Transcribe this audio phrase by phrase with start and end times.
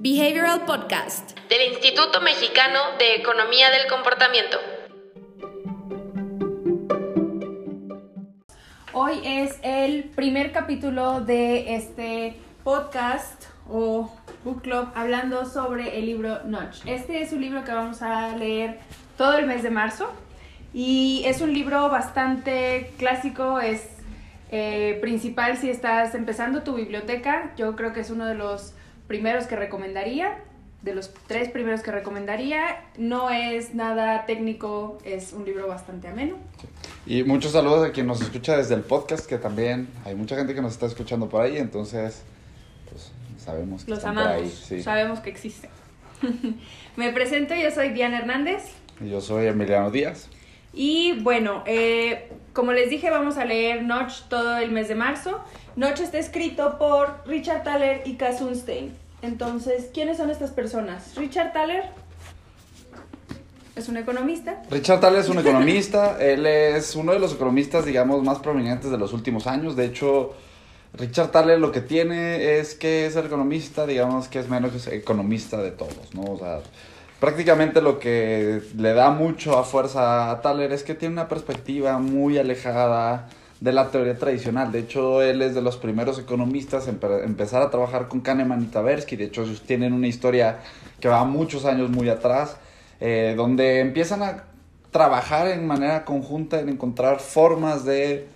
[0.00, 4.56] Behavioral Podcast del Instituto Mexicano de Economía del Comportamiento.
[8.92, 14.08] Hoy es el primer capítulo de este podcast o
[14.44, 16.86] book club hablando sobre el libro Notch.
[16.86, 18.78] Este es un libro que vamos a leer
[19.16, 20.12] todo el mes de marzo
[20.72, 23.84] y es un libro bastante clásico, es
[24.52, 27.52] eh, principal si estás empezando tu biblioteca.
[27.56, 28.74] Yo creo que es uno de los
[29.08, 30.38] primeros que recomendaría,
[30.82, 32.84] de los tres primeros que recomendaría.
[32.96, 36.36] No es nada técnico, es un libro bastante ameno.
[37.04, 40.54] Y muchos saludos a quien nos escucha desde el podcast, que también hay mucha gente
[40.54, 42.22] que nos está escuchando por ahí, entonces
[42.90, 44.50] pues, sabemos que Los están por amamos, ahí.
[44.50, 44.82] sí.
[44.82, 45.70] sabemos que existen.
[46.96, 48.62] Me presento, yo soy Diana Hernández.
[49.00, 50.28] Y yo soy Emiliano Díaz.
[50.78, 55.40] Y bueno, eh, como les dije, vamos a leer Notch todo el mes de marzo.
[55.74, 58.94] Notch está escrito por Richard Thaler y Cass Sunstein.
[59.20, 61.16] Entonces, ¿quiénes son estas personas?
[61.16, 61.86] Richard Thaler
[63.74, 64.62] es un economista.
[64.70, 68.98] Richard Thaler es un economista, él es uno de los economistas, digamos, más prominentes de
[68.98, 69.74] los últimos años.
[69.74, 70.36] De hecho,
[70.94, 75.60] Richard Thaler lo que tiene es que es el economista, digamos, que es menos economista
[75.60, 76.22] de todos, ¿no?
[76.22, 76.60] O sea,
[77.20, 81.98] prácticamente lo que le da mucho a fuerza a Thaler es que tiene una perspectiva
[81.98, 83.28] muy alejada
[83.60, 84.70] de la teoría tradicional.
[84.70, 88.62] De hecho, él es de los primeros economistas en empe- empezar a trabajar con Kahneman
[88.62, 89.16] y Tversky.
[89.16, 90.58] De hecho, ellos tienen una historia
[91.00, 92.56] que va muchos años muy atrás,
[93.00, 94.44] eh, donde empiezan a
[94.92, 98.26] trabajar en manera conjunta en encontrar formas de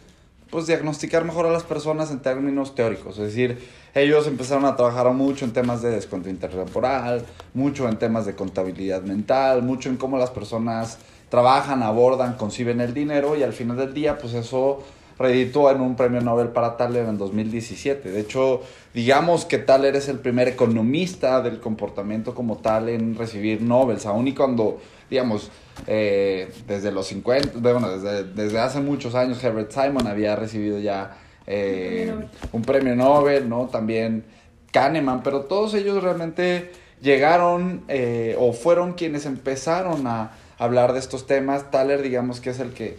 [0.53, 3.59] pues diagnosticar mejor a las personas en términos teóricos, es decir,
[3.95, 9.01] ellos empezaron a trabajar mucho en temas de descuento intertemporal, mucho en temas de contabilidad
[9.01, 10.99] mental, mucho en cómo las personas
[11.31, 14.83] trabajan, abordan, conciben el dinero y al final del día pues eso
[15.19, 18.11] reeditó en un premio Nobel para Thaler en 2017.
[18.11, 18.61] De hecho,
[18.93, 24.29] digamos que Thaler es el primer economista del comportamiento como tal en recibir Nobel, aún
[24.29, 24.81] y cuando,
[25.13, 25.51] digamos,
[25.87, 31.19] eh, desde los 50, bueno, desde, desde hace muchos años Herbert Simon había recibido ya
[31.47, 32.15] eh,
[32.53, 33.49] Un premio Nobel.
[33.49, 33.67] ¿no?
[33.67, 34.25] También
[34.73, 36.73] Kahneman, pero todos ellos realmente
[37.03, 41.71] llegaron eh, o fueron quienes empezaron a hablar de estos temas.
[41.71, 42.99] Thaler, digamos que es el que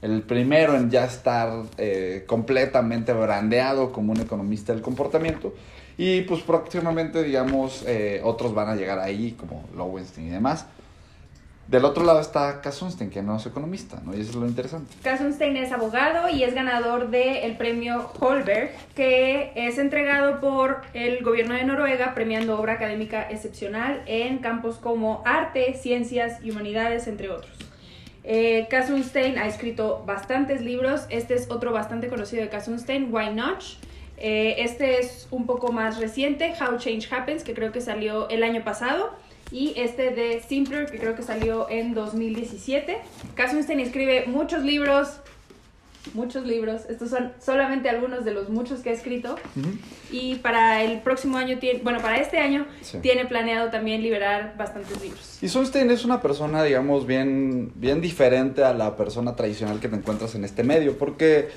[0.00, 5.54] el primero en ya estar eh, completamente brandeado como un economista del comportamiento.
[5.96, 10.66] Y pues próximamente, digamos, eh, otros van a llegar ahí, como Lowenstein y demás.
[11.68, 14.16] Del otro lado está Kasunstein, que no es economista, ¿no?
[14.16, 14.94] Y eso es lo interesante.
[15.02, 21.22] Cass Sunstein es abogado y es ganador del premio Holberg, que es entregado por el
[21.22, 27.28] gobierno de Noruega premiando obra académica excepcional en campos como arte, ciencias y humanidades, entre
[27.28, 27.52] otros.
[28.24, 31.02] Eh, Cass Sunstein ha escrito bastantes libros.
[31.10, 33.62] Este es otro bastante conocido de Cass Sunstein, Why Not?
[34.16, 38.42] Eh, este es un poco más reciente, How Change Happens, que creo que salió el
[38.42, 39.10] año pasado.
[39.50, 42.98] Y este de Simpler, que creo que salió en 2017.
[43.34, 45.08] Cass Sunstein escribe muchos libros,
[46.14, 46.82] muchos libros.
[46.88, 49.36] Estos son solamente algunos de los muchos que ha escrito.
[50.10, 52.98] Y para el próximo año, tiene, bueno, para este año, Sí.
[53.00, 55.38] tiene planeado también liberar bastantes libros.
[55.42, 59.96] Y Sunstein es una persona, digamos, bien, bien diferente a la persona tradicional que te
[59.96, 61.48] encuentras en este medio, porque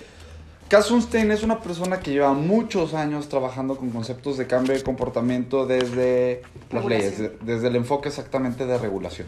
[0.71, 4.81] Cass Sunstein es una persona que lleva muchos años trabajando con conceptos de cambio de
[4.81, 9.27] comportamiento desde las leyes, desde el enfoque exactamente de regulación.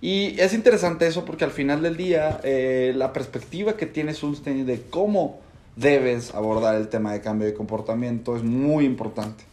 [0.00, 4.64] Y es interesante eso porque al final del día, eh, la perspectiva que tiene Sunstein
[4.64, 5.40] de cómo
[5.76, 9.44] debes abordar el tema de cambio de comportamiento es muy importante.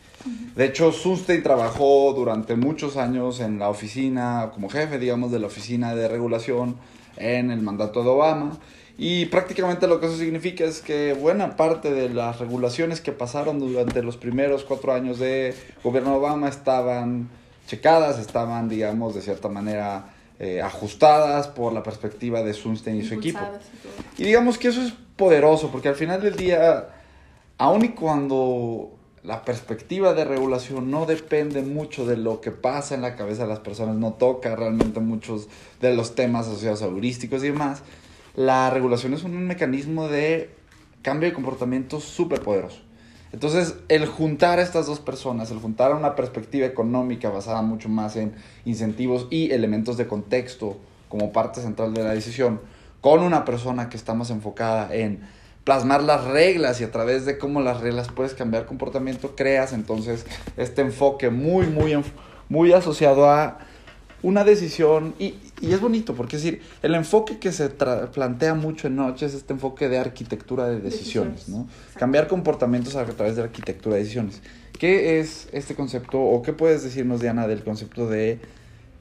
[0.56, 5.48] De hecho, Sunstein trabajó durante muchos años en la oficina, como jefe, digamos, de la
[5.48, 6.78] oficina de regulación
[7.18, 8.58] en el mandato de Obama.
[8.98, 13.60] Y prácticamente lo que eso significa es que buena parte de las regulaciones que pasaron
[13.60, 15.54] durante los primeros cuatro años de
[15.84, 17.30] gobierno de Obama estaban
[17.68, 23.14] checadas, estaban, digamos, de cierta manera eh, ajustadas por la perspectiva de Sunstein y su
[23.14, 23.40] equipo.
[24.18, 26.90] Y digamos que eso es poderoso, porque al final del día,
[27.60, 28.92] aun y cuando
[29.24, 33.50] la perspectiva de regulación no depende mucho de lo que pasa en la cabeza de
[33.50, 35.50] las personas, no toca realmente muchos
[35.82, 37.84] de los temas asociados a heurísticos y demás,
[38.38, 40.52] la regulación es un mecanismo de
[41.02, 42.80] cambio de comportamiento súper poderoso.
[43.34, 47.90] Entonces, el juntar a estas dos personas, el juntar a una perspectiva económica basada mucho
[47.90, 50.78] más en incentivos y elementos de contexto
[51.10, 52.62] como parte central de la decisión,
[53.02, 55.22] con una persona que está más enfocada en
[55.64, 60.28] plasmar las reglas y a través de cómo las reglas puedes cambiar comportamiento, creas entonces
[60.58, 62.00] este enfoque muy, muy,
[62.50, 63.58] muy asociado a
[64.22, 68.88] una decisión, y, y es bonito, porque es decir, el enfoque que se plantea mucho
[68.88, 71.50] en Noche es este enfoque de arquitectura de decisiones, Decisiones.
[71.50, 71.72] ¿no?
[71.72, 72.00] Exacto.
[72.00, 74.42] Cambiar comportamientos a través de la arquitectura de decisiones.
[74.78, 78.40] ¿Qué es este concepto, o qué puedes decirnos, Diana, del concepto de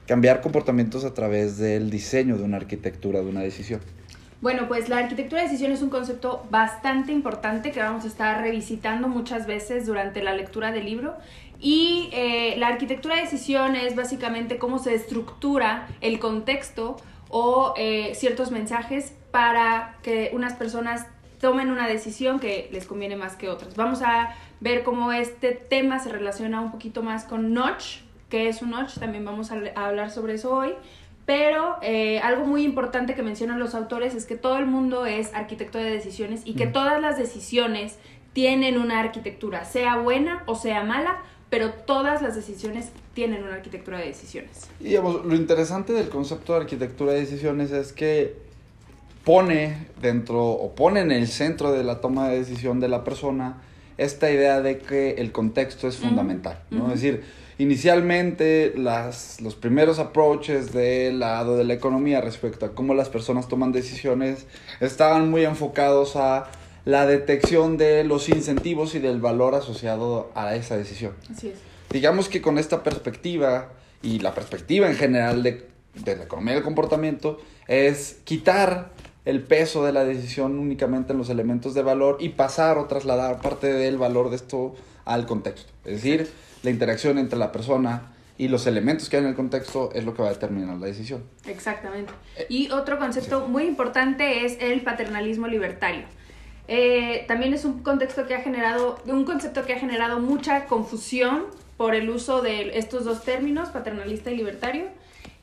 [0.07, 3.81] cambiar comportamientos a través del diseño de una arquitectura, de una decisión?
[4.39, 8.39] Bueno, pues la arquitectura de decisión es un concepto bastante importante que vamos a estar
[8.41, 11.15] revisitando muchas veces durante la lectura del libro.
[11.59, 16.97] Y eh, la arquitectura de decisión es básicamente cómo se estructura el contexto
[17.29, 21.07] o eh, ciertos mensajes para que unas personas
[21.41, 23.75] tomen una decisión que les conviene más que otras.
[23.75, 27.99] Vamos a ver cómo este tema se relaciona un poquito más con Notch,
[28.29, 30.73] que es un Notch, también vamos a, a hablar sobre eso hoy.
[31.25, 35.33] Pero eh, algo muy importante que mencionan los autores es que todo el mundo es
[35.33, 36.71] arquitecto de decisiones y que Mm.
[36.71, 37.99] todas las decisiones
[38.31, 41.17] tienen una arquitectura, sea buena o sea mala,
[41.49, 44.67] pero todas las decisiones tienen una arquitectura de decisiones.
[44.79, 48.35] Y digamos, lo interesante del concepto de arquitectura de decisiones es que
[49.23, 53.57] pone dentro o pone en el centro de la toma de decisión de la persona
[53.97, 56.59] esta idea de que el contexto es fundamental.
[56.71, 57.23] Es decir,
[57.57, 63.47] inicialmente las, los primeros approaches del lado de la economía respecto a cómo las personas
[63.47, 64.45] toman decisiones
[64.79, 66.49] estaban muy enfocados a
[66.87, 71.11] la detección de los incentivos y del valor asociado a esa decisión.
[71.29, 71.59] Así es.
[71.89, 76.63] Digamos que con esta perspectiva y la perspectiva en general de, de la economía del
[76.63, 78.93] comportamiento es quitar
[79.25, 83.41] el peso de la decisión únicamente en los elementos de valor y pasar o trasladar
[83.41, 84.73] parte del valor de esto
[85.03, 85.69] al contexto.
[85.83, 86.31] Es decir,
[86.63, 90.13] la interacción entre la persona y los elementos que hay en el contexto es lo
[90.13, 91.25] que va a determinar la decisión.
[91.45, 92.13] Exactamente.
[92.37, 96.05] Eh, Y otro concepto muy importante es el paternalismo libertario.
[96.67, 101.45] Eh, también es un contexto que ha generado, un concepto que ha generado mucha confusión
[101.77, 104.85] por el uso de estos dos términos, paternalista y libertario.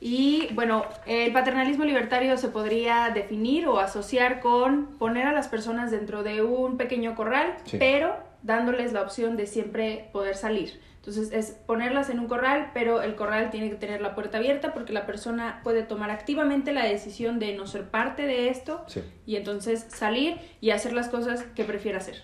[0.01, 5.89] Y bueno, el paternalismo libertario se podría definir o asociar con poner a las personas
[5.89, 7.77] dentro de un pequeño corral, Sí.
[7.79, 10.79] pero dándoles la opción de siempre poder salir.
[10.97, 14.73] Entonces es ponerlas en un corral, pero el corral tiene que tener la puerta abierta
[14.73, 19.01] porque la persona puede tomar activamente la decisión de no ser parte de esto Sí.
[19.27, 22.23] y entonces salir y hacer las cosas que prefiera hacer.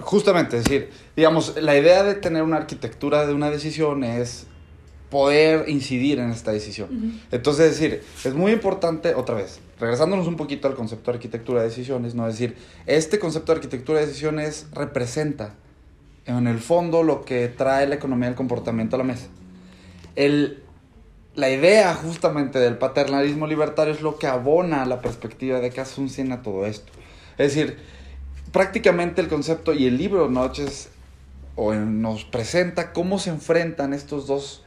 [0.00, 4.46] Justamente, es decir, digamos, la idea de tener una arquitectura de una decisión es
[5.10, 6.88] poder incidir en esta decisión.
[6.96, 7.18] Ujú.
[7.30, 11.60] Entonces, es decir, es muy importante, otra vez, regresándonos un poquito al concepto de arquitectura
[11.60, 12.26] de decisiones, ¿no?
[12.28, 12.56] Es decir,
[12.86, 15.54] este concepto de arquitectura de decisiones representa
[16.26, 19.26] en el fondo lo que trae la economía del comportamiento a la mesa.
[20.16, 20.62] El,
[21.34, 26.42] la idea justamente del paternalismo libertario es lo que abona la perspectiva de que funciona
[26.42, 26.92] todo esto.
[27.36, 27.78] Es decir,
[28.52, 30.88] prácticamente el concepto y el libro Noches
[31.56, 34.64] o nos presenta cómo se enfrentan estos dos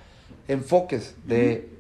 [0.48, 1.77] enfoques de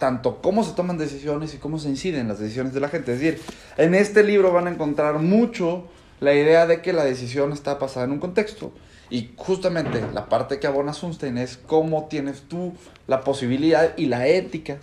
[0.00, 3.12] tanto cómo se toman decisiones y cómo se inciden las decisiones de la gente.
[3.12, 3.40] Es decir,
[3.76, 5.84] en este libro van a encontrar mucho
[6.18, 8.72] la idea de que la decisión está basada en un contexto.
[9.10, 12.72] Y justamente la parte que abona Sunstein es cómo tienes tú
[13.06, 14.78] la posibilidad y la ética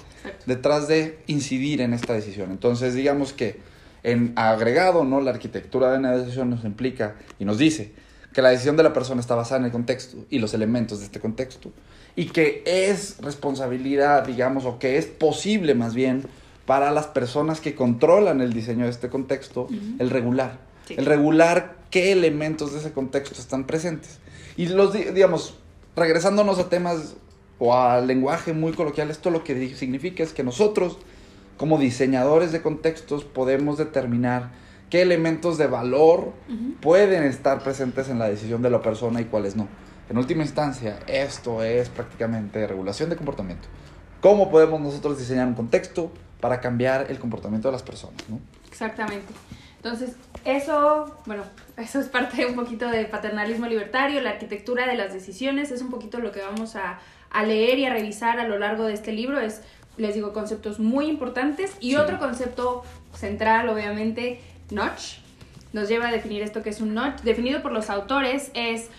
[0.45, 2.51] detrás de incidir en esta decisión.
[2.51, 3.59] Entonces, digamos que
[4.03, 5.19] en agregado, ¿no?
[5.19, 7.91] La arquitectura de una decisión nos implica y nos dice
[8.33, 11.05] que la decisión de la persona está basada en el contexto y los elementos de
[11.05, 11.71] este contexto
[12.17, 16.23] y que es responsabilidad, digamos, o que es posible más bien
[16.65, 19.67] para las personas que controlan el diseño de este contexto,
[19.99, 20.57] el regular.
[20.85, 20.95] Sí.
[20.97, 24.19] El regular qué elementos de ese contexto están presentes.
[24.57, 25.55] Y los, di- digamos,
[25.95, 27.15] regresándonos a temas
[27.59, 30.97] o al lenguaje muy coloquial, esto lo que significa es que nosotros,
[31.57, 34.51] como diseñadores de contextos, podemos determinar
[34.89, 36.33] qué elementos de valor
[36.81, 39.67] pueden estar presentes en la decisión de la persona y cuáles no.
[40.09, 43.67] En última instancia, esto es prácticamente regulación de comportamiento.
[44.21, 48.23] ¿Cómo podemos nosotros diseñar un contexto para cambiar el comportamiento de las personas?
[48.29, 48.39] ¿no?
[48.69, 49.33] Exactamente.
[49.77, 51.43] Entonces, eso, bueno,
[51.77, 55.89] eso es parte un poquito del paternalismo libertario, la arquitectura de las decisiones, es un
[55.89, 56.99] poquito lo que vamos a,
[57.29, 59.39] a leer y a revisar a lo largo de este libro.
[59.39, 59.61] Es,
[59.97, 61.75] les digo, conceptos muy importantes.
[61.79, 61.95] Y Sí.
[61.97, 62.83] otro concepto
[63.13, 64.39] central, obviamente,
[64.71, 65.17] notch,
[65.73, 67.21] nos lleva a definir esto que es un notch.
[67.21, 68.89] Definido por los autores, es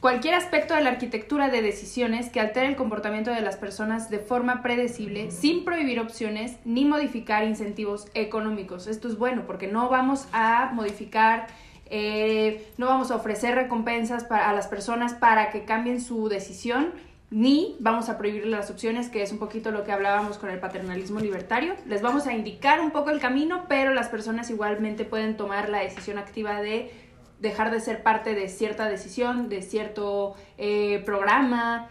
[0.00, 4.18] cualquier aspecto de la arquitectura de decisiones que altere el comportamiento de las personas de
[4.18, 8.86] forma predecible, sin prohibir opciones ni modificar incentivos económicos.
[8.86, 11.46] Esto es bueno porque no vamos a modificar,
[11.86, 16.92] eh, no vamos a ofrecer recompensas para, a las personas para que cambien su decisión,
[17.30, 20.60] ni vamos a prohibir las opciones, que es un poquito lo que hablábamos con el
[20.60, 21.74] paternalismo libertario.
[21.86, 25.80] Les vamos a indicar un poco el camino, pero las personas igualmente pueden tomar la
[25.80, 26.92] decisión activa de
[27.40, 31.88] dejar de ser parte de cierta decisión, de cierto eh, programa,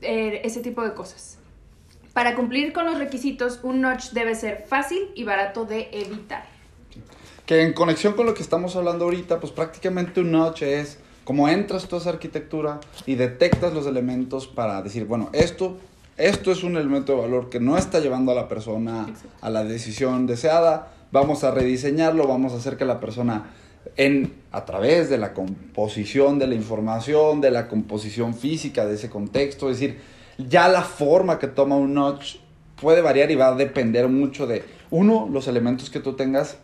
[0.00, 1.38] eh, ese tipo de cosas.
[2.12, 6.44] Para cumplir con los requisitos, un notch debe ser fácil y barato de evitar.
[7.46, 11.48] Que en conexión con lo que estamos hablando ahorita, pues prácticamente un notch es como
[11.48, 15.78] entras tú a esa arquitectura y detectas los elementos para decir, bueno, esto,
[16.16, 19.06] esto es un elemento de valor que no está llevando a la persona
[19.40, 23.50] a la decisión deseada, vamos a rediseñarlo, vamos a hacer que la persona
[23.96, 29.10] en, a través de la composición de la información, de la composición física de ese
[29.10, 29.98] contexto, es decir,
[30.38, 32.36] ya la forma que toma un notch
[32.80, 36.58] puede variar y va a depender mucho de, uno, los elementos que tú tengas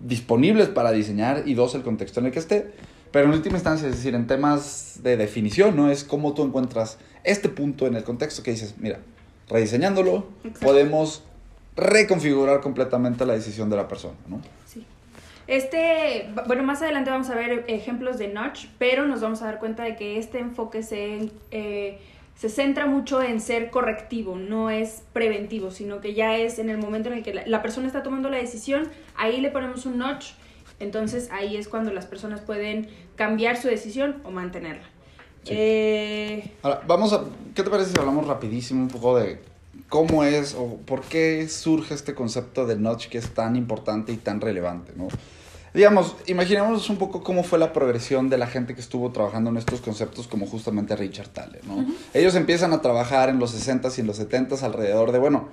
[0.00, 2.70] disponibles para diseñar y dos, el contexto en el que esté.
[3.10, 5.90] Pero en última instancia, es decir, en temas de definición, ¿no?
[5.90, 9.00] Es cómo tú encuentras este punto en el contexto que dices, mira,
[9.48, 10.26] rediseñándolo,
[10.60, 11.24] podemos
[11.74, 14.40] reconfigurar completamente la decisión de la persona, ¿no?
[15.48, 19.58] Este, bueno, más adelante vamos a ver ejemplos de Notch, pero nos vamos a dar
[19.58, 21.98] cuenta de que este enfoque se, eh,
[22.36, 26.78] se centra mucho en ser correctivo, no es preventivo, sino que ya es en el
[26.78, 29.98] momento en el que la, la persona está tomando la decisión, ahí le ponemos un
[29.98, 30.34] Notch
[30.80, 34.84] entonces ahí es cuando las personas pueden cambiar su decisión o mantenerla.
[35.46, 37.24] Eh, Ahora, vamos a,
[37.54, 39.40] ¿qué te parece si hablamos rapidísimo un poco de
[39.88, 44.16] cómo es o por qué surge este concepto de notch que es tan importante y
[44.16, 45.08] tan relevante, ¿no?
[45.74, 49.58] Digamos, imaginémonos un poco cómo fue la progresión de la gente que estuvo trabajando en
[49.58, 51.86] estos conceptos como justamente Richard Thaler, ¿no?
[52.14, 55.48] Ellos empiezan a trabajar en los 60s y en los 70s alrededor de, bueno,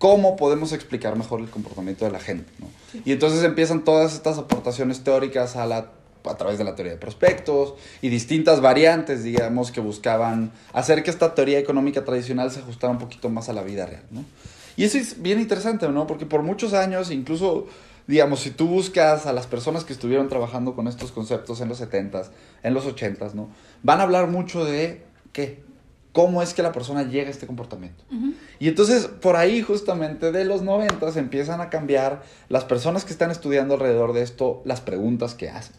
[0.00, 2.50] cómo podemos explicar mejor el comportamiento de la gente.
[2.58, 2.68] ¿no?
[3.04, 5.90] Y entonces empiezan todas estas aportaciones teóricas a, la,
[6.24, 11.10] a través de la teoría de prospectos y distintas variantes, digamos, que buscaban hacer que
[11.10, 14.04] esta teoría económica tradicional se ajustara un poquito más a la vida real.
[14.10, 14.24] ¿no?
[14.76, 16.06] Y eso es bien interesante, ¿no?
[16.06, 17.66] Porque por muchos años, incluso,
[18.06, 21.80] digamos, si tú buscas a las personas que estuvieron trabajando con estos conceptos en los
[21.80, 22.28] 70s,
[22.62, 23.48] en los 80s, ¿no?
[23.82, 25.62] Van a hablar mucho de, ¿qué?
[26.12, 28.02] cómo es que la persona llega a este comportamiento.
[28.58, 33.30] Y entonces, por ahí justamente de los 90 empiezan a cambiar las personas que están
[33.30, 35.76] estudiando alrededor de esto, las preguntas que hacen.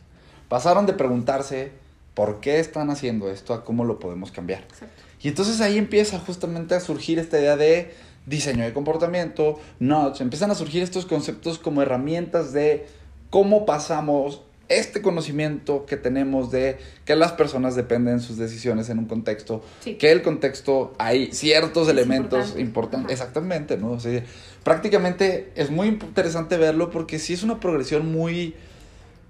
[0.51, 1.72] Pasaron de preguntarse
[2.13, 4.65] por qué están haciendo esto a cómo lo podemos cambiar.
[5.22, 7.93] Y entonces ahí empieza justamente a surgir esta idea de
[8.25, 12.86] diseño de comportamiento, notch, empiezan a surgir estos conceptos como herramientas de
[13.29, 19.00] cómo pasamos este conocimiento que tenemos de que las personas dependen de sus decisiones en
[19.00, 19.63] un contexto,
[20.00, 23.91] que el contexto hay ciertos elementos importantes, exactamente, ¿no?
[23.91, 24.22] O sea,
[24.65, 28.53] prácticamente es muy interesante verlo porque sí es una progresión muy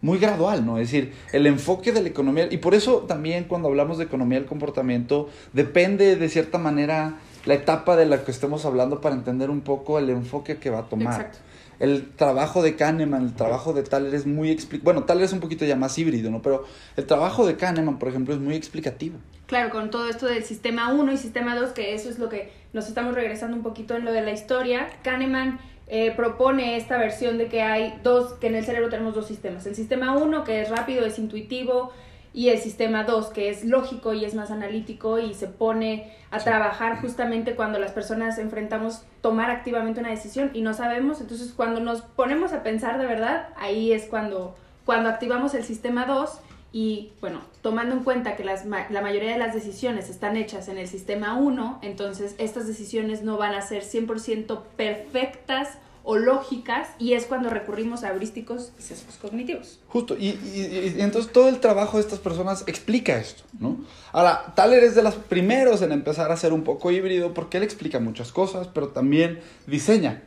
[0.01, 0.77] muy gradual, ¿no?
[0.77, 4.39] Es decir, el enfoque de la economía, y por eso también cuando hablamos de economía
[4.39, 7.15] del comportamiento, depende de cierta manera
[7.45, 10.79] la etapa de la que estemos hablando para entender un poco el enfoque que va
[10.79, 11.13] a tomar.
[11.13, 11.39] Exacto
[11.81, 14.83] el trabajo de Kahneman, el trabajo de Thaler es muy explicativo.
[14.83, 16.39] Bueno, Thaler es un poquito ya más híbrido, ¿no?
[16.39, 16.63] Pero
[16.95, 19.17] el trabajo de Kahneman, por ejemplo, es muy explicativo.
[19.47, 22.51] Claro, con todo esto del sistema 1 y sistema 2, que eso es lo que
[22.71, 24.89] nos estamos regresando un poquito en lo de la historia.
[25.01, 25.59] Kahneman
[25.93, 29.65] eh, propone esta versión de que hay dos, que en el cerebro tenemos dos sistemas.
[29.65, 31.91] El sistema 1, que es rápido, es intuitivo,
[32.33, 36.39] y el sistema 2, que es lógico y es más analítico y se pone a
[36.39, 41.81] trabajar justamente cuando las personas enfrentamos tomar activamente una decisión y no sabemos, entonces cuando
[41.81, 44.55] nos ponemos a pensar de verdad, ahí es cuando,
[44.85, 46.39] cuando activamos el sistema 2
[46.73, 50.77] y bueno, tomando en cuenta que las, la mayoría de las decisiones están hechas en
[50.77, 57.13] el sistema 1, entonces estas decisiones no van a ser 100% perfectas o lógicas y
[57.13, 59.79] es cuando recurrimos a heurísticos y sesgos cognitivos.
[59.89, 63.77] Justo, y, y, entonces todo el trabajo de estas personas explica esto, ¿no?
[64.13, 67.63] Ahora, Thaler es de los primeros en empezar a ser un poco híbrido porque él
[67.63, 70.23] explica muchas cosas, pero también diseña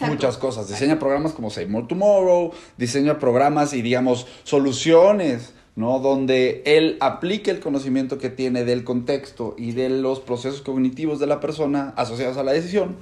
[0.00, 0.68] muchas cosas.
[0.68, 5.98] Diseña programas como Save More Tomorrow, diseña programas y, digamos, soluciones, ¿no?
[5.98, 11.26] Donde él aplica el conocimiento que tiene del contexto y de los procesos cognitivos de
[11.26, 12.96] la persona asociados a la decisión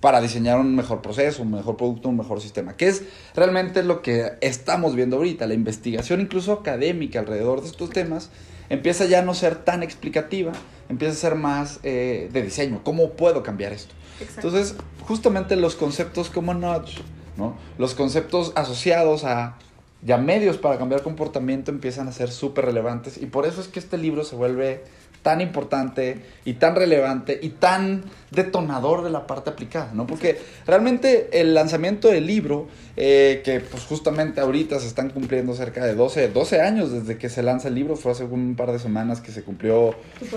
[0.00, 3.04] para diseñar un mejor proceso, un mejor producto, un mejor sistema, que es
[3.36, 5.46] realmente lo que estamos viendo ahorita.
[5.46, 8.30] La investigación incluso académica alrededor de estos temas
[8.68, 10.52] empieza ya a no ser tan explicativa,
[10.88, 12.80] empieza a ser más eh, de diseño.
[12.82, 13.94] ¿Cómo puedo cambiar esto?
[14.34, 14.74] Entonces,
[15.06, 17.00] justamente los conceptos como nudge,
[17.36, 17.56] ¿no?
[17.78, 19.58] los conceptos asociados a
[20.02, 23.78] ya medios para cambiar comportamiento empiezan a ser súper relevantes y por eso es que
[23.78, 24.82] este libro se vuelve
[25.22, 30.06] tan importante y tan relevante y tan detonador de la parte aplicada, ¿no?
[30.06, 32.66] Porque realmente el lanzamiento del libro,
[32.96, 37.28] eh, que pues justamente ahorita se están cumpliendo cerca de 12, 12 años desde que
[37.28, 39.94] se lanza el libro, fue hace un par de semanas que se cumplió...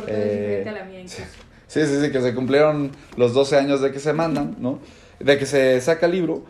[0.08, 1.24] Eh, la mía sí,
[1.68, 4.80] sí, sí, que se cumplieron los 12 años de que se mandan, ¿no?
[5.20, 6.46] De que se saca el libro.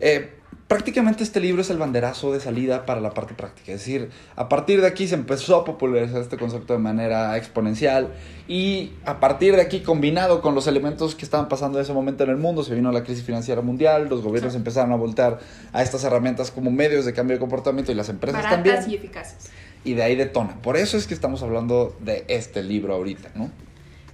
[0.00, 0.30] Eh,
[0.68, 3.72] prácticamente este libro es el banderazo de salida para la parte práctica.
[3.72, 8.08] Es decir, a partir de aquí se empezó a popularizar este concepto de manera exponencial
[8.48, 12.24] y a partir de aquí, combinado con los elementos que estaban pasando en ese momento
[12.24, 15.38] en el mundo, se vino la crisis financiera mundial, los gobiernos empezaron a voltar
[15.72, 18.90] a estas herramientas como medios de cambio de comportamiento y las empresas Baratas también.
[18.90, 19.50] y eficaces.
[19.84, 20.56] Y de ahí detona.
[20.62, 23.50] Por eso es que estamos hablando de este libro ahorita, ¿no?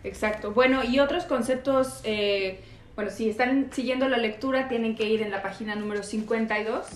[0.03, 0.53] Exacto.
[0.53, 2.61] Bueno, y otros conceptos, eh,
[2.97, 6.87] bueno, si están siguiendo la lectura, tienen que ir en la página número 52,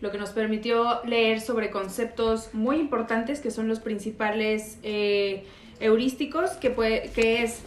[0.00, 5.44] lo que nos permitió leer sobre conceptos muy importantes que son los principales eh,
[5.80, 7.60] heurísticos, que, puede, que es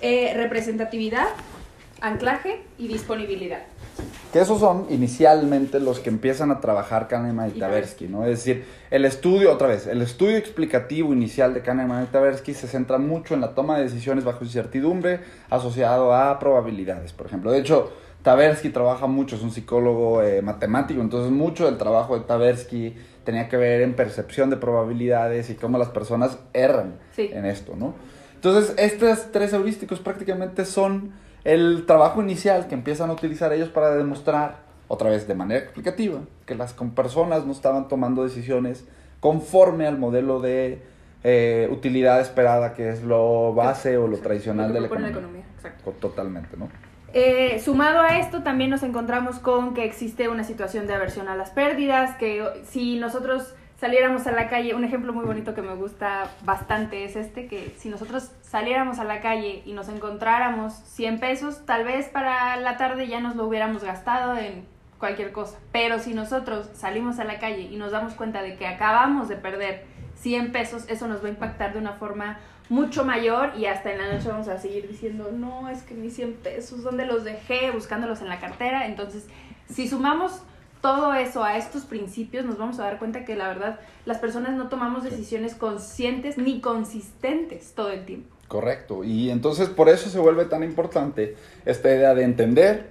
[0.00, 1.28] eh, representatividad,
[2.00, 3.62] anclaje y disponibilidad.
[4.32, 8.24] Que esos son inicialmente los que empiezan a trabajar Kahneman y Tversky, ¿no?
[8.24, 12.66] Es decir, el estudio, otra vez, el estudio explicativo inicial de Kahneman y Tversky se
[12.66, 15.20] centra mucho en la toma de decisiones bajo incertidumbre
[15.50, 17.52] asociado a probabilidades, por ejemplo.
[17.52, 22.24] De hecho, Tversky trabaja mucho, es un psicólogo eh, matemático, entonces mucho del trabajo de
[22.24, 27.28] Tversky tenía que ver en percepción de probabilidades y cómo las personas erran Sí.
[27.32, 27.94] en esto, ¿no?
[28.36, 31.12] Entonces, estos tres heurísticos prácticamente son
[31.44, 34.58] el trabajo inicial que empiezan a utilizar ellos para demostrar,
[34.88, 38.84] otra vez de manera explicativa, que las personas no estaban tomando decisiones
[39.20, 40.82] conforme al modelo de
[41.24, 45.44] eh, utilidad esperada, que es lo base o lo tradicional lo de la propone economía.
[45.56, 45.92] Exacto.
[45.92, 46.68] Totalmente, ¿no?
[47.14, 51.36] Eh, sumado a esto, también nos encontramos con que existe una situación de aversión a
[51.36, 55.74] las pérdidas, que si nosotros saliéramos a la calle, un ejemplo muy bonito que me
[55.74, 61.18] gusta bastante es este, que si nosotros saliéramos a la calle y nos encontráramos 100
[61.18, 64.66] pesos, tal vez para la tarde ya nos lo hubiéramos gastado en
[65.00, 65.58] cualquier cosa.
[65.72, 69.34] Pero si nosotros salimos a la calle y nos damos cuenta de que acabamos de
[69.34, 69.82] perder
[70.14, 73.98] 100 pesos, eso nos va a impactar de una forma mucho mayor y hasta en
[73.98, 77.72] la noche vamos a seguir diciendo, no, es que mis 100 pesos, ¿dónde los dejé?
[77.72, 78.86] Buscándolos en la cartera.
[78.86, 79.26] Entonces,
[79.68, 80.44] si sumamos
[80.82, 84.54] todo eso a estos principios, nos vamos a dar cuenta que la verdad las personas
[84.54, 88.36] no tomamos decisiones conscientes ni consistentes todo el tiempo.
[88.48, 89.04] Correcto.
[89.04, 92.90] Y entonces por eso se vuelve tan importante esta idea de entender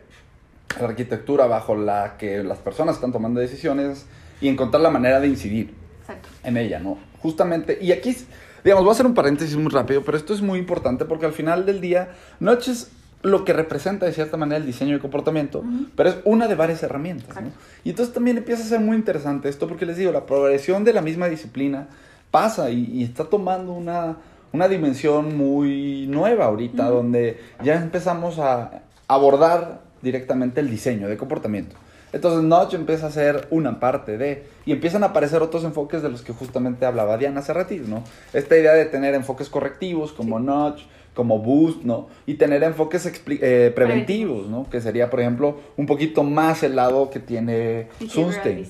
[0.79, 4.07] la arquitectura bajo la que las personas están tomando decisiones
[4.39, 5.75] y encontrar la manera de incidir.
[6.01, 6.29] Exacto.
[6.43, 6.97] en ella, ¿no?
[7.21, 8.15] Justamente, y aquí,
[8.63, 11.33] digamos, voy a hacer un paréntesis muy rápido, pero esto es muy importante porque al
[11.33, 15.63] final del día, Notch es lo que representa de cierta manera el diseño de comportamiento,
[15.95, 17.51] pero es una de varias herramientas, ¿no?
[17.83, 20.93] Y entonces también empieza a ser muy interesante esto porque les digo, la progresión de
[20.93, 21.87] la misma disciplina
[22.31, 24.17] pasa y, y está tomando una,
[24.53, 31.75] una dimensión muy nueva ahorita, donde ya empezamos a abordar directamente el diseño de comportamiento.
[32.13, 36.09] Entonces Notch empieza a ser una parte de, y empiezan a aparecer otros enfoques de
[36.09, 38.03] los que justamente hablaba Diana hace ratito, ¿no?
[38.33, 40.81] Esta idea de tener enfoques correctivos como Notch,
[41.13, 42.07] como Boost, ¿no?
[42.25, 44.69] Y tener enfoques eh, preventivos, ¿no?
[44.69, 48.65] Que sería, por ejemplo, un poquito más el lado que tiene Sunstein.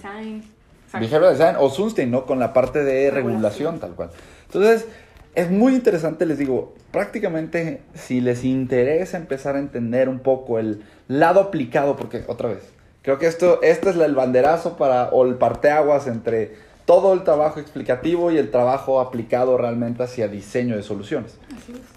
[0.93, 2.25] Behavioral design o Sunstein, ¿no?
[2.25, 3.75] Con la parte de Regulación.
[3.75, 4.09] regulación, tal cual.
[4.47, 4.87] Entonces,
[5.35, 10.83] es muy interesante, les digo, prácticamente si les interesa empezar a entender un poco el
[11.07, 12.63] lado aplicado, porque otra vez,
[13.01, 17.59] creo que esto, este es el banderazo para, o el parteaguas entre todo el trabajo
[17.59, 21.37] explicativo y el trabajo aplicado realmente hacia diseño de soluciones.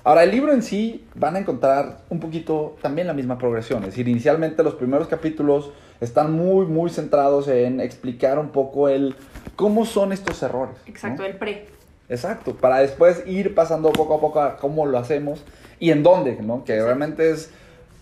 [0.04, 3.80] Ahora, el libro en sí van a encontrar un poquito también la misma progresión.
[3.84, 5.70] Es decir, inicialmente los primeros capítulos
[6.00, 9.14] están muy, muy centrados en explicar un poco el
[9.56, 10.76] cómo son estos errores.
[10.84, 10.90] ¿no?
[10.92, 11.66] Exacto, el pre.
[12.08, 15.42] Exacto, para después ir pasando poco a poco a cómo lo hacemos
[15.80, 16.64] y en dónde, ¿no?
[16.64, 16.86] Que Exacto.
[16.86, 17.50] realmente es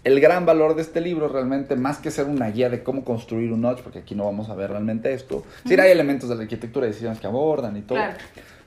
[0.04, 3.52] el gran valor de este libro, realmente, más que ser una guía de cómo construir
[3.52, 5.44] un notch, porque aquí no vamos a ver realmente esto.
[5.66, 7.98] Sí, hay elementos de la arquitectura y decisiones que abordan y todo.
[7.98, 8.14] Claro.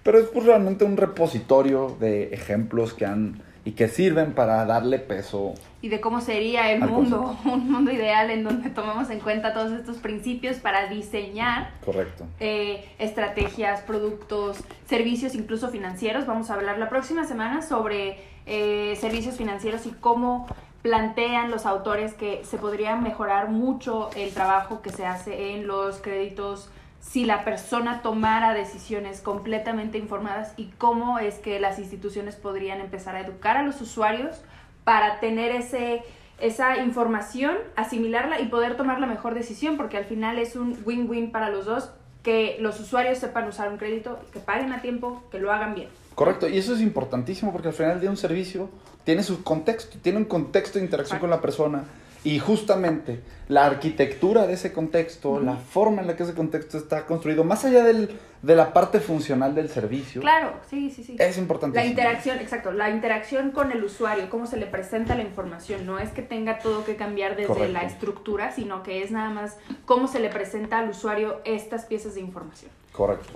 [0.04, 5.00] Pero es pues, realmente un repositorio de ejemplos que han y que sirven para darle
[5.00, 5.56] peso.
[5.82, 9.72] y de cómo sería el mundo, un mundo ideal en donde tomemos en cuenta todos
[9.72, 12.26] estos principios para diseñar Correcto.
[12.40, 16.28] eh, estrategias, productos, servicios, incluso financieros.
[16.28, 20.48] Vamos a hablar la próxima semana sobre eh, servicios financieros y cómo
[20.86, 25.98] plantean los autores que se podría mejorar mucho el trabajo que se hace en los
[25.98, 26.70] créditos
[27.00, 33.16] si la persona tomara decisiones completamente informadas y cómo es que las instituciones podrían empezar
[33.16, 34.44] a educar a los usuarios
[34.84, 36.04] para tener ese,
[36.40, 41.32] esa información, asimilarla y poder tomar la mejor decisión, porque al final es un win-win
[41.32, 41.90] para los dos,
[42.26, 45.90] que los usuarios sepan usar un crédito, que paguen a tiempo, que lo hagan bien.
[46.16, 48.68] Correcto, y eso es importantísimo porque al final día un servicio
[49.04, 51.22] tiene su contexto, tiene un contexto de interacción Exacto.
[51.22, 51.84] con la persona
[52.26, 57.06] Y justamente la arquitectura de ese contexto, la forma en la que ese contexto está
[57.06, 61.16] construido, más allá del, de la parte funcional del servicio, Claro, sí, sí, sí.
[61.20, 61.78] es importante.
[61.78, 66.00] La interacción, exacto, la interacción con el usuario, cómo se le presenta la información, no
[66.00, 67.74] es que tenga todo que cambiar desde Correcto.
[67.74, 72.16] la estructura, sino que es nada más cómo se le presenta al usuario estas piezas
[72.16, 72.72] de información.
[72.92, 73.34] Correcto.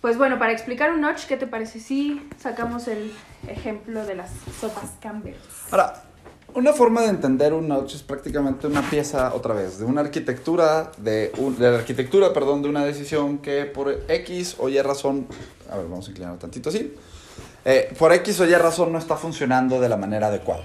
[0.00, 3.12] Pues bueno, para explicar un notch, ¿qué te parece si sacamos el
[3.48, 4.30] ejemplo de las
[4.60, 5.34] sopas Campbell?
[5.72, 6.04] Ahora,
[6.54, 10.92] una forma de entender un notch es prácticamente una pieza, otra vez, de una arquitectura,
[10.98, 15.26] de, un- de la arquitectura, perdón, de una decisión que por X o Y razón,
[15.70, 16.94] a ver, vamos a inclinar tantito así,
[17.64, 20.64] eh, por X o Y razón no está funcionando de la manera adecuada.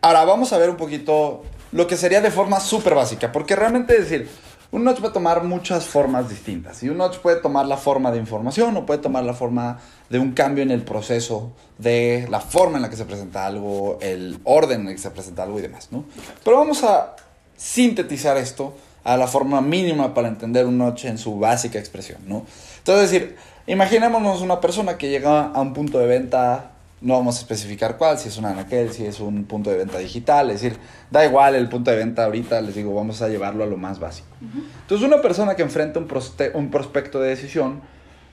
[0.00, 3.98] Ahora, vamos a ver un poquito lo que sería de forma súper básica, porque realmente
[3.98, 4.28] decir,
[4.74, 6.82] un notch puede tomar muchas formas distintas.
[6.82, 9.78] Y un notch puede tomar la forma de información o puede tomar la forma
[10.10, 13.98] de un cambio en el proceso, de la forma en la que se presenta algo,
[14.00, 16.04] el orden en el que se presenta algo y demás, ¿no?
[16.42, 17.14] Pero vamos a
[17.56, 22.44] sintetizar esto a la forma mínima para entender un notch en su básica expresión, ¿no?
[22.78, 23.36] Entonces, es decir,
[23.68, 26.72] imaginémonos una persona que llega a un punto de venta,
[27.04, 29.98] no vamos a especificar cuál, si es un anaquel, si es un punto de venta
[29.98, 30.78] digital, es decir,
[31.10, 34.00] da igual el punto de venta ahorita, les digo, vamos a llevarlo a lo más
[34.00, 34.28] básico.
[34.80, 36.08] Entonces, una persona que enfrenta un,
[36.54, 37.82] un prospecto de decisión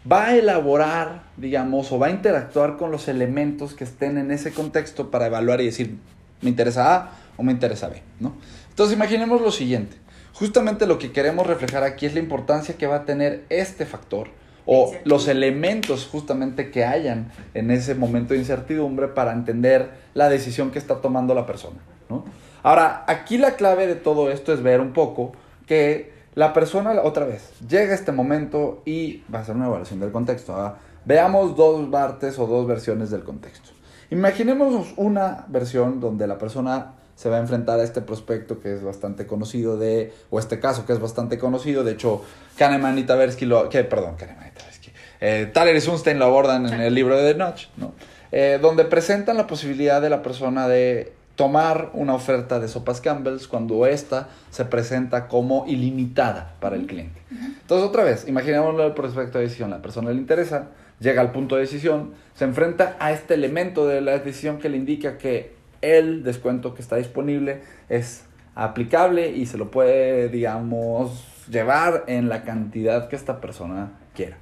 [0.10, 4.54] va a elaborar, digamos, o va a interactuar con los elementos que estén en ese
[4.54, 5.98] contexto para evaluar y decir,
[6.40, 8.36] me interesa A o me interesa B, ¿no?
[8.70, 9.98] Entonces, imaginemos lo siguiente.
[10.32, 14.30] Justamente lo que queremos reflejar aquí es la importancia que va a tener este factor
[14.66, 20.72] o los elementos justamente que hayan en ese momento de incertidumbre para entender la decisión
[20.72, 22.24] que está tomando la persona, ¿no?
[22.64, 25.32] Ahora, aquí la clave de todo esto es ver un poco
[25.66, 30.00] que la persona, otra vez, llega a este momento y va a hacer una evaluación
[30.00, 30.56] del contexto.
[30.56, 30.78] ¿ah?
[31.06, 33.72] Veamos dos partes o dos versiones del contexto.
[34.12, 38.82] Imaginemos una versión donde la persona se va a enfrentar a este prospecto que es
[38.82, 42.24] bastante conocido de, o este caso que es bastante conocido, de hecho,
[42.58, 46.82] Kahneman y Tversky lo, que, perdón, Kahneman y Tversky, eh, y Sunstein lo abordan en
[46.82, 47.94] el libro de The Notch, ¿no?
[48.32, 53.48] Eh, donde presentan la posibilidad de la persona de tomar una oferta de sopas Campbell's
[53.48, 57.22] cuando esta se presenta como ilimitada para el cliente.
[57.30, 59.70] Entonces, otra vez, imaginémoslo el prospecto de decisión.
[59.70, 64.02] La persona le interesa, llega al punto de decisión, se enfrenta a este elemento de
[64.02, 69.58] la decisión que le indica que el descuento que está disponible es aplicable y se
[69.58, 74.38] lo puede, digamos, llevar en la cantidad que esta persona quiera.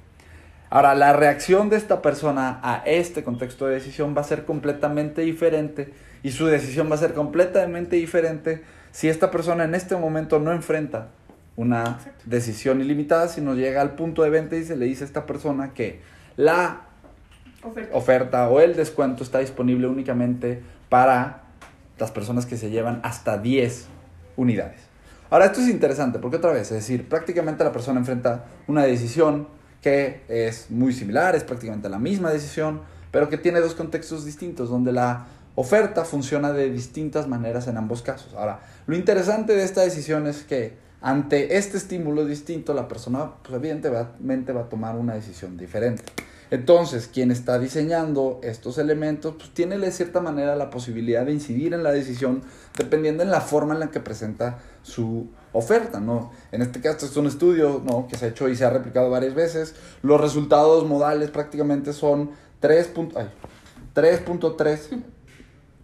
[0.68, 5.22] Ahora, la reacción de esta persona a este contexto de decisión va a ser completamente
[5.22, 10.38] diferente y su decisión va a ser completamente diferente si esta persona en este momento
[10.38, 11.08] no enfrenta
[11.56, 15.26] una decisión ilimitada, sino llega al punto de venta y se le dice a esta
[15.26, 16.00] persona que
[16.36, 16.82] la
[17.62, 17.96] Oferta.
[17.96, 21.44] oferta o el descuento está disponible únicamente para
[21.98, 23.86] las personas que se llevan hasta 10
[24.36, 24.80] unidades.
[25.30, 29.48] Ahora, esto es interesante porque otra vez, es decir, prácticamente la persona enfrenta una decisión
[29.80, 34.68] que es muy similar, es prácticamente la misma decisión, pero que tiene dos contextos distintos,
[34.68, 38.34] donde la oferta funciona de distintas maneras en ambos casos.
[38.34, 43.54] Ahora, lo interesante de esta decisión es que ante este estímulo distinto, la persona, pues
[43.54, 46.02] evidentemente va a tomar una decisión diferente.
[46.50, 51.74] Entonces, quien está diseñando estos elementos, pues tiene de cierta manera la posibilidad de incidir
[51.74, 52.42] en la decisión
[52.76, 56.32] dependiendo en la forma en la que presenta su oferta, ¿no?
[56.50, 58.08] En este caso es un estudio, ¿no?
[58.08, 59.74] Que se ha hecho y se ha replicado varias veces.
[60.02, 62.86] Los resultados modales prácticamente son 3.
[62.88, 63.30] punto- ay,
[63.94, 65.02] 3.3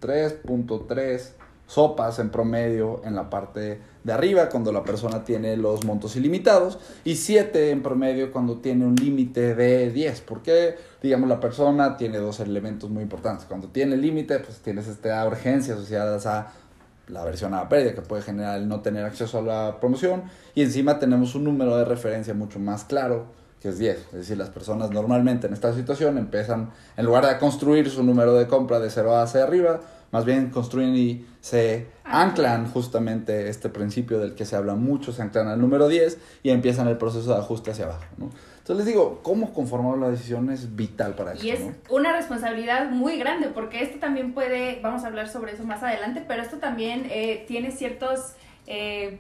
[0.01, 1.31] 3.3
[1.67, 6.79] sopas en promedio en la parte de arriba cuando la persona tiene los montos ilimitados
[7.03, 12.19] y 7 en promedio cuando tiene un límite de 10 porque digamos la persona tiene
[12.19, 13.47] dos elementos muy importantes.
[13.47, 16.53] Cuando tiene límite pues tienes esta urgencia asociadas a
[17.09, 20.23] la versión a la pérdida que puede generar el no tener acceso a la promoción
[20.55, 23.27] y encima tenemos un número de referencia mucho más claro
[23.67, 23.97] que es 10.
[23.97, 28.35] Es decir, las personas normalmente en esta situación empiezan, en lugar de construir su número
[28.35, 29.81] de compra de 0 hacia arriba,
[30.13, 35.21] más bien construyen y se anclan justamente este principio del que se habla mucho, se
[35.23, 38.05] anclan al número 10 y empiezan el proceso de ajuste hacia abajo.
[38.19, 38.31] ¿no?
[38.59, 41.45] Entonces les digo, cómo conformar la decisión es vital para esto.
[41.45, 41.75] Y es ¿no?
[41.91, 46.25] una responsabilidad muy grande porque esto también puede, vamos a hablar sobre eso más adelante,
[46.29, 48.35] pero esto también eh, tiene ciertos
[48.69, 49.19] eh,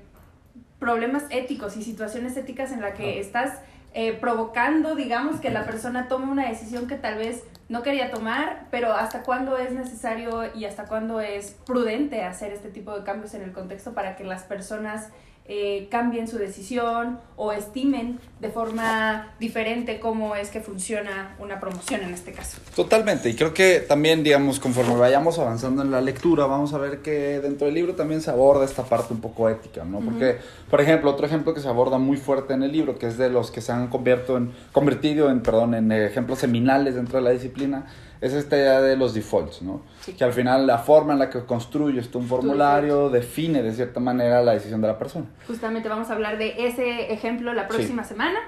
[0.79, 3.21] problemas éticos y situaciones éticas en las que Ah.
[3.21, 3.61] estás
[3.99, 8.67] eh, provocando, digamos, que la persona tome una decisión que tal vez no quería tomar,
[8.71, 13.33] pero hasta cuándo es necesario y hasta cuándo es prudente hacer este tipo de cambios
[13.33, 15.09] en el contexto para que las personas
[15.49, 22.03] eh, cambien su decisión o estimen de forma diferente cómo es que funciona una promoción
[22.03, 22.59] en este caso.
[22.75, 26.99] Totalmente, y creo que también, digamos, conforme vayamos avanzando en la lectura, vamos a ver
[26.99, 30.01] que dentro del libro también se aborda esta parte un poco ética, ¿no?
[30.01, 33.17] Porque, por ejemplo, otro ejemplo que se aborda muy fuerte en el libro, que es
[33.17, 37.25] de los que se han convertido en, convertido en, perdón, en ejemplos seminales dentro de
[37.25, 37.87] la disciplina,
[38.21, 39.83] es esta idea de los defaults, ¿no?
[40.17, 44.01] Que al final la forma en la que construyes tú un formulario define de cierta
[44.01, 45.27] manera la decisión de la persona.
[45.47, 48.39] Justamente vamos a hablar de ese ejemplo la próxima semana,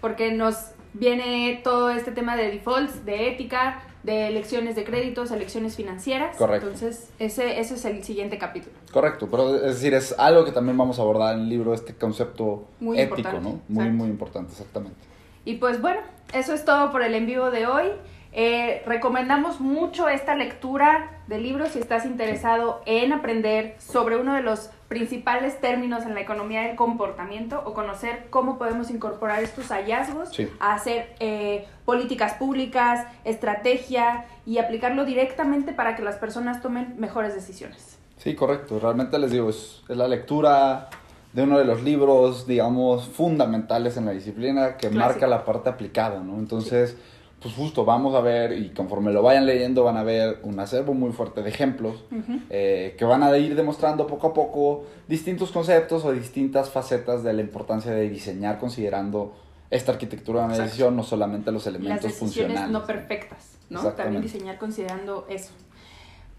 [0.00, 0.56] porque nos
[0.92, 6.36] viene todo este tema de defaults, de ética, de elecciones de créditos, elecciones financieras.
[6.36, 6.66] Correcto.
[6.66, 8.74] Entonces, ese, ese es el siguiente capítulo.
[8.92, 11.94] Correcto, pero es decir, es algo que también vamos a abordar en el libro, este
[11.94, 13.60] concepto Muy ético, ¿no?
[13.68, 13.92] Muy, exacto.
[13.92, 14.98] muy importante, exactamente.
[15.44, 16.00] Y pues bueno,
[16.32, 17.86] eso es todo por el en vivo de hoy.
[18.32, 24.42] Eh, recomendamos mucho esta lectura de libros si estás interesado en aprender sobre uno de
[24.42, 30.28] los principales términos en la economía del comportamiento o conocer cómo podemos incorporar estos hallazgos
[30.30, 30.48] Sí.
[30.60, 37.34] a hacer eh, políticas públicas, estrategia y aplicarlo directamente para que las personas tomen mejores
[37.34, 37.98] decisiones.
[38.16, 38.78] Sí, correcto.
[38.78, 40.88] Realmente les digo, es, es la lectura
[41.32, 44.98] de uno de los libros, digamos, fundamentales en la disciplina que Clásico.
[44.98, 46.34] marca la parte aplicada, ¿no?
[46.38, 46.96] Entonces,
[47.40, 50.92] pues justo vamos a ver y conforme lo vayan leyendo van a ver un acervo
[50.94, 52.04] muy fuerte de ejemplos
[52.50, 57.32] eh, que van a ir demostrando poco a poco distintos conceptos o distintas facetas de
[57.32, 59.34] la importancia de diseñar considerando
[59.70, 60.66] esta arquitectura de una Exacto.
[60.68, 62.70] decisión, no solamente los Las elementos decisiones funcionales.
[62.72, 63.82] no perfectas, ¿no?
[63.92, 65.52] También diseñar considerando eso.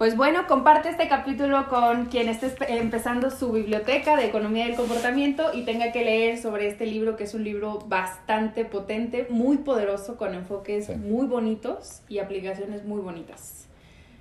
[0.01, 5.51] Pues bueno, comparte este capítulo con quien esté empezando su biblioteca de economía del comportamiento
[5.53, 10.17] y tenga que leer sobre este libro, que es un libro bastante potente, muy poderoso,
[10.17, 10.95] con enfoques Sí.
[10.95, 13.67] muy bonitos y aplicaciones muy bonitas.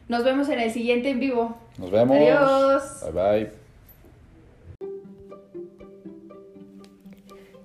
[0.06, 1.56] Nos vemos en el siguiente en vivo.
[1.78, 2.14] Nos vemos.
[2.14, 3.14] Adiós.
[3.14, 3.50] Bye bye.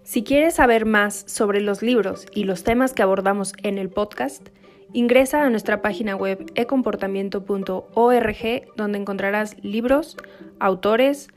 [0.03, 4.47] Si quieres saber más sobre los libros y los temas que abordamos en el podcast,
[4.95, 8.37] ingresa a nuestra página web ecomportamiento.org
[8.77, 10.15] donde encontrarás libros,
[10.59, 11.27] autores,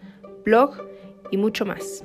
[0.44, 0.76] blog
[1.32, 2.04] y mucho más.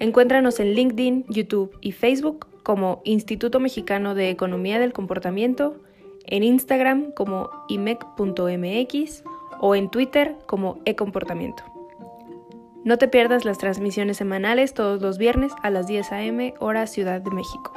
[0.00, 5.76] Encuéntranos en LinkedIn, YouTube y Facebook como Instituto Mexicano de Economía del Comportamiento,
[6.26, 9.22] en Instagram como imec.mx
[9.60, 11.62] o en Twitter como ecomportamiento.
[12.84, 16.54] No te pierdas las transmisiones semanales todos los viernes a las 10 a.m.
[16.58, 17.72] hora Ciudad de México.